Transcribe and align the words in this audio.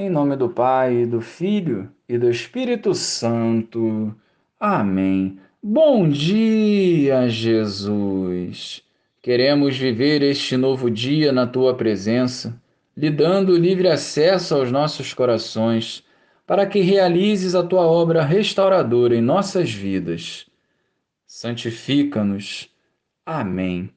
Em 0.00 0.08
nome 0.08 0.36
do 0.36 0.48
Pai, 0.48 1.04
do 1.06 1.20
Filho 1.20 1.90
e 2.08 2.16
do 2.16 2.30
Espírito 2.30 2.94
Santo. 2.94 4.14
Amém. 4.60 5.40
Bom 5.60 6.08
dia, 6.08 7.28
Jesus. 7.28 8.80
Queremos 9.20 9.76
viver 9.76 10.22
este 10.22 10.56
novo 10.56 10.88
dia 10.88 11.32
na 11.32 11.48
tua 11.48 11.74
presença, 11.74 12.56
lhe 12.96 13.10
dando 13.10 13.58
livre 13.58 13.88
acesso 13.88 14.54
aos 14.54 14.70
nossos 14.70 15.12
corações, 15.12 16.04
para 16.46 16.64
que 16.64 16.78
realizes 16.78 17.56
a 17.56 17.64
tua 17.64 17.82
obra 17.82 18.22
restauradora 18.22 19.16
em 19.16 19.20
nossas 19.20 19.68
vidas. 19.68 20.46
Santifica-nos. 21.26 22.70
Amém. 23.26 23.90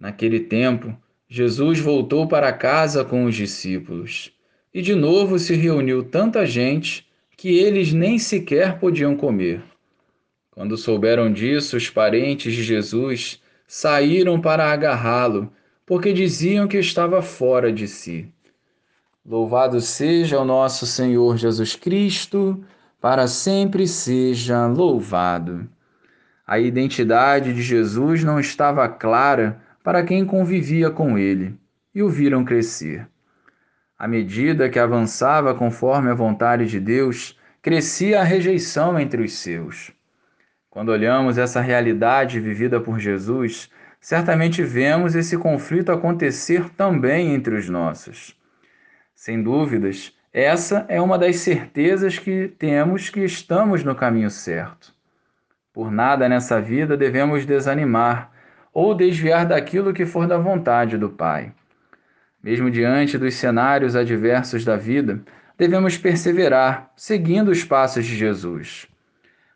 Naquele 0.00 0.40
tempo, 0.40 0.92
Jesus 1.28 1.78
voltou 1.78 2.26
para 2.26 2.52
casa 2.52 3.04
com 3.04 3.24
os 3.26 3.36
discípulos 3.36 4.32
e 4.72 4.80
de 4.80 4.94
novo 4.94 5.38
se 5.38 5.54
reuniu 5.54 6.02
tanta 6.02 6.46
gente 6.46 7.06
que 7.36 7.58
eles 7.58 7.92
nem 7.92 8.18
sequer 8.18 8.78
podiam 8.78 9.16
comer. 9.16 9.62
Quando 10.50 10.76
souberam 10.76 11.32
disso, 11.32 11.76
os 11.76 11.90
parentes 11.90 12.54
de 12.54 12.62
Jesus 12.62 13.40
saíram 13.66 14.40
para 14.40 14.70
agarrá-lo, 14.70 15.52
porque 15.84 16.12
diziam 16.12 16.68
que 16.68 16.78
estava 16.78 17.22
fora 17.22 17.72
de 17.72 17.88
si. 17.88 18.28
Louvado 19.24 19.80
seja 19.80 20.40
o 20.40 20.44
nosso 20.44 20.86
Senhor 20.86 21.36
Jesus 21.36 21.74
Cristo, 21.74 22.62
para 23.00 23.26
sempre 23.26 23.86
seja 23.86 24.66
louvado. 24.66 25.68
A 26.46 26.58
identidade 26.58 27.52
de 27.54 27.62
Jesus 27.62 28.22
não 28.22 28.38
estava 28.38 28.88
clara 28.88 29.60
para 29.82 30.04
quem 30.04 30.24
convivia 30.24 30.90
com 30.90 31.18
ele 31.18 31.54
e 31.94 32.02
o 32.02 32.08
viram 32.08 32.44
crescer. 32.44 33.08
À 34.02 34.08
medida 34.08 34.68
que 34.68 34.80
avançava 34.80 35.54
conforme 35.54 36.10
a 36.10 36.14
vontade 36.14 36.66
de 36.66 36.80
Deus, 36.80 37.38
crescia 37.62 38.20
a 38.20 38.24
rejeição 38.24 38.98
entre 38.98 39.22
os 39.22 39.34
seus. 39.34 39.92
Quando 40.68 40.88
olhamos 40.88 41.38
essa 41.38 41.60
realidade 41.60 42.40
vivida 42.40 42.80
por 42.80 42.98
Jesus, 42.98 43.70
certamente 44.00 44.60
vemos 44.60 45.14
esse 45.14 45.38
conflito 45.38 45.92
acontecer 45.92 46.68
também 46.70 47.32
entre 47.32 47.54
os 47.54 47.68
nossos. 47.68 48.36
Sem 49.14 49.40
dúvidas, 49.40 50.12
essa 50.32 50.84
é 50.88 51.00
uma 51.00 51.16
das 51.16 51.36
certezas 51.36 52.18
que 52.18 52.48
temos 52.58 53.08
que 53.08 53.20
estamos 53.20 53.84
no 53.84 53.94
caminho 53.94 54.30
certo. 54.30 54.92
Por 55.72 55.92
nada 55.92 56.28
nessa 56.28 56.60
vida 56.60 56.96
devemos 56.96 57.46
desanimar 57.46 58.32
ou 58.74 58.96
desviar 58.96 59.46
daquilo 59.46 59.94
que 59.94 60.04
for 60.04 60.26
da 60.26 60.38
vontade 60.38 60.98
do 60.98 61.08
Pai. 61.08 61.52
Mesmo 62.42 62.70
diante 62.70 63.16
dos 63.16 63.34
cenários 63.34 63.94
adversos 63.94 64.64
da 64.64 64.76
vida, 64.76 65.20
devemos 65.56 65.96
perseverar, 65.96 66.90
seguindo 66.96 67.50
os 67.50 67.62
passos 67.62 68.04
de 68.04 68.16
Jesus. 68.16 68.88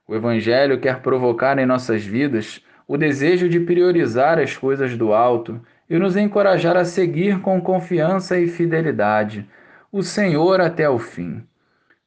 O 0.06 0.15
Evangelho 0.15 0.79
quer 0.79 1.01
provocar 1.01 1.59
em 1.59 1.67
nossas 1.67 2.05
vidas 2.05 2.62
o 2.87 2.97
desejo 2.97 3.48
de 3.48 3.59
priorizar 3.59 4.39
as 4.39 4.57
coisas 4.57 4.97
do 4.97 5.12
alto 5.12 5.61
e 5.91 5.98
nos 5.98 6.17
encorajar 6.17 6.77
a 6.77 6.84
seguir 6.84 7.41
com 7.41 7.61
confiança 7.61 8.39
e 8.39 8.47
fidelidade 8.47 9.48
o 9.97 10.03
Senhor 10.03 10.61
até 10.61 10.89
o 10.89 10.98
fim. 10.98 11.42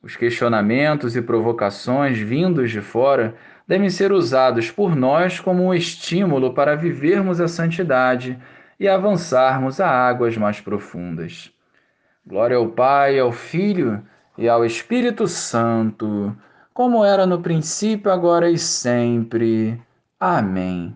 Os 0.02 0.16
questionamentos 0.16 1.16
e 1.16 1.22
provocações 1.22 2.20
vindos 2.20 2.72
de 2.72 2.82
fora 2.82 3.34
devem 3.68 3.90
ser 3.90 4.12
usados 4.12 4.70
por 4.70 4.96
nós 4.96 5.40
como 5.40 5.64
um 5.64 5.74
estímulo 5.74 6.54
para 6.54 6.76
vivermos 6.76 7.42
a 7.42 7.48
santidade 7.48 8.38
e 8.80 8.88
avançarmos 8.88 9.80
a 9.82 9.90
águas 9.90 10.38
mais 10.38 10.62
profundas. 10.62 11.52
Glória 12.26 12.58
ao 12.58 12.70
Pai, 12.70 13.20
ao 13.20 13.32
Filho 13.32 14.02
e 14.38 14.48
ao 14.48 14.64
Espírito 14.64 15.28
Santo, 15.28 16.36
como 16.74 17.04
era 17.04 17.26
no 17.26 17.42
princípio, 17.42 18.12
agora 18.12 18.50
e 18.50 18.58
sempre. 18.58 19.82
Amém. 20.20 20.95